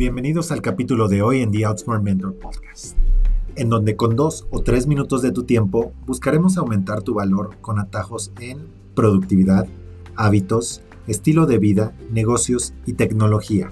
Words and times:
Bienvenidos 0.00 0.50
al 0.50 0.62
capítulo 0.62 1.08
de 1.08 1.20
hoy 1.20 1.42
en 1.42 1.52
The 1.52 1.66
Outsmart 1.66 2.02
Mentor 2.02 2.34
Podcast, 2.36 2.96
en 3.54 3.68
donde 3.68 3.96
con 3.96 4.16
dos 4.16 4.46
o 4.48 4.62
tres 4.62 4.86
minutos 4.86 5.20
de 5.20 5.30
tu 5.30 5.42
tiempo 5.42 5.92
buscaremos 6.06 6.56
aumentar 6.56 7.02
tu 7.02 7.12
valor 7.12 7.58
con 7.60 7.78
atajos 7.78 8.32
en 8.40 8.66
productividad, 8.94 9.68
hábitos, 10.16 10.80
estilo 11.06 11.44
de 11.44 11.58
vida, 11.58 11.94
negocios 12.10 12.72
y 12.86 12.94
tecnología. 12.94 13.68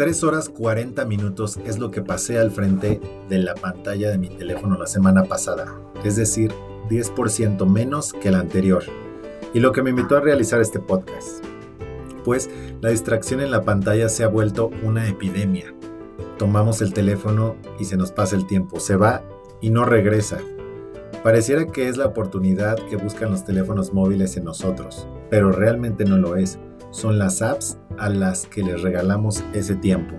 Tres 0.00 0.24
horas 0.24 0.48
40 0.48 1.04
minutos 1.04 1.58
es 1.66 1.78
lo 1.78 1.90
que 1.90 2.00
pasé 2.00 2.38
al 2.38 2.50
frente 2.50 3.02
de 3.28 3.38
la 3.38 3.54
pantalla 3.54 4.08
de 4.10 4.16
mi 4.16 4.30
teléfono 4.30 4.78
la 4.78 4.86
semana 4.86 5.24
pasada, 5.24 5.78
es 6.02 6.16
decir, 6.16 6.54
10% 6.88 7.66
menos 7.66 8.14
que 8.14 8.30
la 8.30 8.38
anterior. 8.38 8.82
Y 9.52 9.60
lo 9.60 9.72
que 9.72 9.82
me 9.82 9.90
invitó 9.90 10.16
a 10.16 10.22
realizar 10.22 10.58
este 10.62 10.80
podcast. 10.80 11.44
Pues 12.24 12.48
la 12.80 12.88
distracción 12.88 13.42
en 13.42 13.50
la 13.50 13.64
pantalla 13.64 14.08
se 14.08 14.24
ha 14.24 14.28
vuelto 14.28 14.70
una 14.82 15.06
epidemia. 15.06 15.74
Tomamos 16.38 16.80
el 16.80 16.94
teléfono 16.94 17.56
y 17.78 17.84
se 17.84 17.98
nos 17.98 18.10
pasa 18.10 18.36
el 18.36 18.46
tiempo, 18.46 18.80
se 18.80 18.96
va 18.96 19.22
y 19.60 19.68
no 19.68 19.84
regresa. 19.84 20.38
Pareciera 21.22 21.66
que 21.66 21.88
es 21.88 21.98
la 21.98 22.06
oportunidad 22.06 22.78
que 22.88 22.96
buscan 22.96 23.32
los 23.32 23.44
teléfonos 23.44 23.92
móviles 23.92 24.34
en 24.38 24.44
nosotros, 24.44 25.06
pero 25.28 25.52
realmente 25.52 26.06
no 26.06 26.16
lo 26.16 26.36
es. 26.36 26.58
Son 26.90 27.18
las 27.18 27.40
apps 27.40 27.78
a 27.98 28.08
las 28.08 28.46
que 28.46 28.62
les 28.62 28.82
regalamos 28.82 29.44
ese 29.52 29.76
tiempo. 29.76 30.16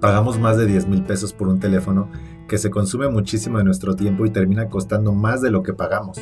Pagamos 0.00 0.38
más 0.38 0.56
de 0.56 0.66
10 0.66 0.86
mil 0.86 1.02
pesos 1.02 1.32
por 1.32 1.48
un 1.48 1.58
teléfono 1.58 2.08
que 2.48 2.58
se 2.58 2.70
consume 2.70 3.08
muchísimo 3.08 3.58
de 3.58 3.64
nuestro 3.64 3.96
tiempo 3.96 4.24
y 4.24 4.30
termina 4.30 4.68
costando 4.68 5.12
más 5.12 5.40
de 5.40 5.50
lo 5.50 5.62
que 5.62 5.72
pagamos. 5.72 6.20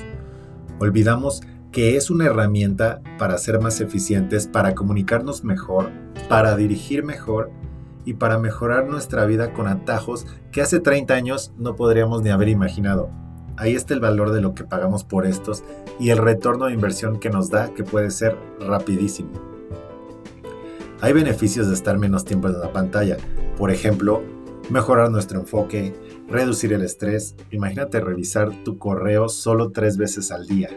Olvidamos 0.79 1.43
que 1.73 1.97
es 1.97 2.09
una 2.09 2.27
herramienta 2.27 3.03
para 3.19 3.37
ser 3.37 3.61
más 3.61 3.81
eficientes, 3.81 4.47
para 4.47 4.75
comunicarnos 4.75 5.45
mejor, 5.45 5.91
para 6.29 6.57
dirigir 6.57 7.05
mejor 7.05 7.51
y 8.05 8.15
para 8.15 8.39
mejorar 8.39 8.87
nuestra 8.87 9.27
vida 9.27 9.53
con 9.53 9.67
atajos 9.67 10.27
que 10.53 10.63
hace 10.63 10.81
30 10.81 11.13
años 11.13 11.53
no 11.59 11.75
podríamos 11.75 12.23
ni 12.23 12.31
haber 12.31 12.49
imaginado. 12.49 13.11
Ahí 13.57 13.75
está 13.75 13.95
el 13.95 14.01
valor 14.01 14.33
de 14.33 14.41
lo 14.41 14.55
que 14.55 14.65
pagamos 14.65 15.05
por 15.05 15.27
estos 15.27 15.63
y 16.01 16.11
el 16.11 16.19
retorno 16.19 16.67
de 16.67 16.75
inversión 16.75 17.21
que 17.21 17.31
nos 17.31 17.51
da 17.51 17.73
que 17.73 17.85
puede 17.85 18.11
ser 18.11 18.37
rapidísimo. 18.61 19.31
Hay 21.01 21.13
beneficios 21.13 21.69
de 21.69 21.75
estar 21.75 21.99
menos 21.99 22.25
tiempo 22.25 22.49
en 22.49 22.59
la 22.59 22.73
pantalla. 22.73 23.17
Por 23.57 23.71
ejemplo, 23.71 24.23
mejorar 24.71 25.11
nuestro 25.11 25.39
enfoque, 25.39 25.95
reducir 26.29 26.73
el 26.73 26.83
estrés. 26.83 27.37
Imagínate 27.51 28.01
revisar 28.01 28.51
tu 28.65 28.79
correo 28.79 29.29
solo 29.29 29.71
tres 29.71 29.97
veces 29.97 30.33
al 30.33 30.47
día. 30.47 30.71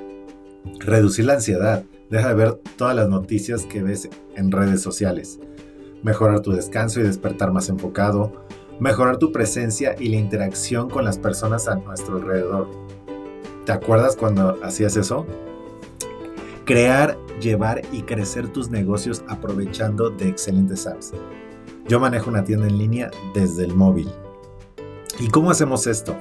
Reducir 0.80 1.26
la 1.26 1.34
ansiedad. 1.34 1.84
Deja 2.10 2.30
de 2.30 2.36
ver 2.36 2.54
todas 2.78 2.96
las 2.96 3.10
noticias 3.10 3.66
que 3.66 3.82
ves 3.82 4.10
en 4.36 4.52
redes 4.52 4.82
sociales. 4.82 5.40
Mejorar 6.04 6.42
tu 6.42 6.52
descanso 6.52 7.00
y 7.00 7.04
despertar 7.04 7.52
más 7.52 7.70
enfocado. 7.70 8.46
Mejorar 8.80 9.18
tu 9.18 9.32
presencia 9.32 9.96
y 10.00 10.10
la 10.10 10.18
interacción 10.18 10.90
con 10.90 11.04
las 11.04 11.18
personas 11.18 11.68
a 11.68 11.76
nuestro 11.76 12.18
alrededor. 12.18 12.70
¿Te 13.66 13.72
acuerdas 13.72 14.16
cuando 14.16 14.58
hacías 14.64 14.96
eso? 14.96 15.26
Crear 16.66 17.18
llevar 17.42 17.82
y 17.92 18.02
crecer 18.04 18.48
tus 18.48 18.70
negocios 18.70 19.24
aprovechando 19.28 20.10
de 20.10 20.28
excelentes 20.28 20.88
apps. 20.88 21.14
Yo 21.88 22.00
manejo 22.00 22.30
una 22.30 22.44
tienda 22.44 22.68
en 22.68 22.78
línea 22.78 23.12
desde 23.34 23.66
el 23.66 23.74
móvil. 23.74 24.10
¿Y 25.20 25.30
cómo 25.30 25.52
hacemos 25.52 25.88
esto? 25.88 26.16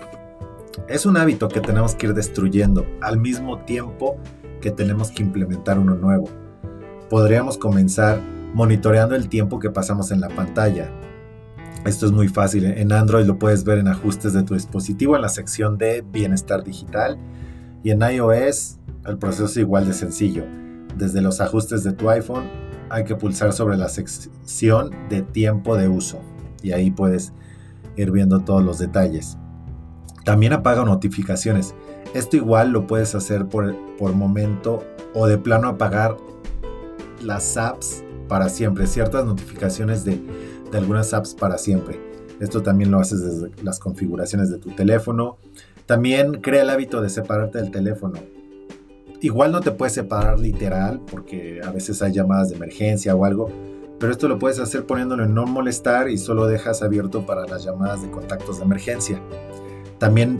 Es 0.88 1.06
un 1.06 1.16
hábito 1.16 1.48
que 1.48 1.60
tenemos 1.60 1.94
que 1.94 2.06
ir 2.06 2.14
destruyendo 2.14 2.86
al 3.00 3.18
mismo 3.18 3.58
tiempo 3.60 4.16
que 4.60 4.70
tenemos 4.70 5.10
que 5.10 5.22
implementar 5.22 5.78
uno 5.78 5.94
nuevo. 5.94 6.28
Podríamos 7.10 7.58
comenzar 7.58 8.20
monitoreando 8.54 9.14
el 9.14 9.28
tiempo 9.28 9.58
que 9.58 9.70
pasamos 9.70 10.10
en 10.10 10.20
la 10.20 10.28
pantalla. 10.28 10.90
Esto 11.84 12.06
es 12.06 12.12
muy 12.12 12.28
fácil. 12.28 12.64
En 12.64 12.92
Android 12.92 13.26
lo 13.26 13.38
puedes 13.38 13.64
ver 13.64 13.78
en 13.78 13.88
ajustes 13.88 14.32
de 14.32 14.42
tu 14.42 14.54
dispositivo 14.54 15.14
en 15.16 15.22
la 15.22 15.28
sección 15.28 15.78
de 15.78 16.02
bienestar 16.02 16.64
digital 16.64 17.18
y 17.82 17.90
en 17.90 18.00
iOS 18.02 18.78
el 19.06 19.18
proceso 19.18 19.44
es 19.44 19.56
igual 19.56 19.86
de 19.86 19.92
sencillo 19.92 20.44
desde 20.96 21.20
los 21.20 21.40
ajustes 21.40 21.84
de 21.84 21.92
tu 21.92 22.08
iPhone 22.08 22.44
hay 22.88 23.04
que 23.04 23.16
pulsar 23.16 23.52
sobre 23.52 23.76
la 23.76 23.88
sección 23.88 24.90
de 25.08 25.22
tiempo 25.22 25.76
de 25.76 25.88
uso 25.88 26.20
y 26.62 26.72
ahí 26.72 26.90
puedes 26.90 27.32
ir 27.96 28.10
viendo 28.10 28.40
todos 28.40 28.62
los 28.62 28.78
detalles. 28.78 29.36
También 30.24 30.52
apaga 30.52 30.84
notificaciones. 30.84 31.74
Esto 32.14 32.36
igual 32.36 32.70
lo 32.70 32.86
puedes 32.86 33.14
hacer 33.14 33.46
por, 33.46 33.74
por 33.96 34.14
momento 34.14 34.84
o 35.14 35.26
de 35.26 35.38
plano 35.38 35.68
apagar 35.68 36.16
las 37.22 37.56
apps 37.56 38.02
para 38.28 38.48
siempre, 38.48 38.86
ciertas 38.86 39.24
notificaciones 39.24 40.04
de, 40.04 40.20
de 40.70 40.78
algunas 40.78 41.12
apps 41.14 41.34
para 41.34 41.58
siempre. 41.58 42.00
Esto 42.40 42.62
también 42.62 42.90
lo 42.90 42.98
haces 42.98 43.22
desde 43.22 43.62
las 43.62 43.78
configuraciones 43.78 44.50
de 44.50 44.58
tu 44.58 44.70
teléfono. 44.70 45.38
También 45.86 46.40
crea 46.40 46.62
el 46.62 46.70
hábito 46.70 47.00
de 47.00 47.08
separarte 47.08 47.58
del 47.58 47.70
teléfono 47.70 48.20
igual 49.20 49.52
no 49.52 49.60
te 49.60 49.70
puedes 49.70 49.94
separar 49.94 50.38
literal 50.38 51.00
porque 51.10 51.60
a 51.64 51.70
veces 51.70 52.02
hay 52.02 52.12
llamadas 52.12 52.50
de 52.50 52.56
emergencia 52.56 53.14
o 53.14 53.24
algo, 53.24 53.50
pero 53.98 54.12
esto 54.12 54.28
lo 54.28 54.38
puedes 54.38 54.58
hacer 54.58 54.86
poniéndolo 54.86 55.24
en 55.24 55.34
no 55.34 55.46
molestar 55.46 56.08
y 56.08 56.18
solo 56.18 56.46
dejas 56.46 56.82
abierto 56.82 57.24
para 57.26 57.46
las 57.46 57.64
llamadas 57.64 58.02
de 58.02 58.10
contactos 58.10 58.58
de 58.58 58.64
emergencia. 58.64 59.20
También 59.98 60.38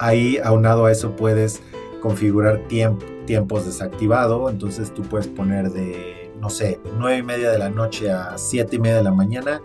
ahí 0.00 0.38
aunado 0.42 0.86
a 0.86 0.92
eso 0.92 1.14
puedes 1.16 1.62
configurar 2.00 2.62
tiempos 2.66 3.66
desactivado, 3.66 4.48
entonces 4.50 4.92
tú 4.92 5.02
puedes 5.02 5.28
poner 5.28 5.70
de, 5.70 6.21
no 6.42 6.50
sé, 6.50 6.80
9 6.98 7.18
y 7.18 7.22
media 7.22 7.52
de 7.52 7.58
la 7.58 7.70
noche 7.70 8.10
a 8.10 8.36
7 8.36 8.74
y 8.74 8.78
media 8.80 8.96
de 8.96 9.04
la 9.04 9.12
mañana, 9.12 9.62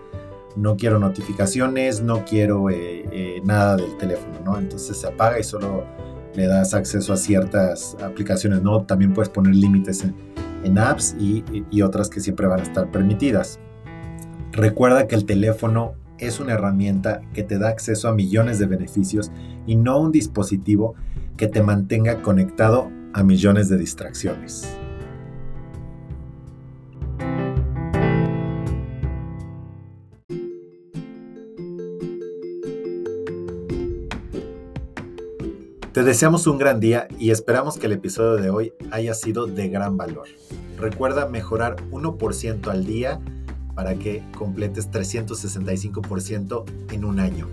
no 0.56 0.78
quiero 0.78 1.00
notificaciones, 1.00 2.02
no 2.02 2.24
quiero 2.24 2.70
eh, 2.70 3.04
eh, 3.12 3.42
nada 3.44 3.78
del 3.78 3.98
teléfono, 3.98 4.40
¿no? 4.46 4.60
Entonces 4.60 4.96
se 4.96 5.08
apaga 5.08 5.40
y 5.40 5.44
solo 5.44 5.84
le 6.36 6.46
das 6.46 6.76
acceso 6.76 7.14
a 7.14 7.18
ciertas 7.18 7.98
aplicaciones, 8.00 8.62
¿no? 8.62 8.84
También 8.84 9.12
puedes 9.16 9.30
poner 9.30 9.56
límites 9.56 10.04
en, 10.04 10.78
apps 10.78 11.16
y, 11.18 11.44
y 11.72 11.82
otras 11.82 12.10
que 12.10 12.20
siempre 12.20 12.46
van 12.46 12.60
a 12.60 12.64
estar 12.64 12.92
permitidas. 12.92 13.60
Recuerda 14.52 15.08
que 15.08 15.16
el 15.16 15.26
teléfono 15.26 15.96
es 16.20 16.40
una 16.40 16.54
herramienta 16.54 17.22
que 17.34 17.42
te 17.42 17.58
da 17.58 17.70
acceso 17.70 18.08
a 18.08 18.14
millones 18.14 18.60
de 18.60 18.68
beneficios 18.68 19.32
y 19.66 19.76
no 19.76 20.00
un 20.00 20.12
dispositivo 20.12 20.94
que 21.38 21.48
te 21.48 21.64
mantenga 21.64 22.22
conectado 22.22 22.92
a 23.14 23.24
millones 23.24 23.70
de 23.70 23.78
distracciones. 23.78 24.78
Te 35.98 36.04
deseamos 36.04 36.46
un 36.46 36.60
gran 36.60 36.80
día 36.80 37.08
y 37.18 37.32
esperamos 37.32 37.80
que 37.80 37.88
el 37.88 37.94
episodio 37.94 38.36
de 38.40 38.52
hoy 38.52 38.72
haya 38.92 39.16
sido 39.16 39.48
de 39.48 39.68
gran 39.68 39.98
valor. 39.98 40.28
Recuerda 40.78 41.26
mejorar 41.26 41.76
1% 41.90 42.68
al 42.68 42.86
día 42.86 43.20
para 43.74 43.96
que 43.96 44.22
completes 44.38 44.92
365% 44.92 46.66
en 46.92 47.04
un 47.04 47.20
año. 47.20 47.48